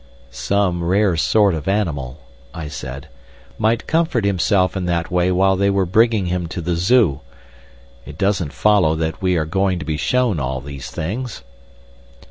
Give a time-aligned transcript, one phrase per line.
[0.31, 2.21] "Some rare sort of animal,"
[2.55, 3.07] I said,
[3.59, 7.21] "might comfort himself in that way while they were bringing him to the Zoo....
[8.07, 11.43] It doesn't follow that we are going to be shown all these things."